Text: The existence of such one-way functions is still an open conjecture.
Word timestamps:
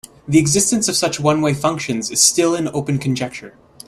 The 0.27 0.39
existence 0.39 0.87
of 0.87 0.95
such 0.95 1.19
one-way 1.19 1.53
functions 1.53 2.09
is 2.09 2.19
still 2.19 2.55
an 2.55 2.69
open 2.69 2.97
conjecture. 2.97 3.55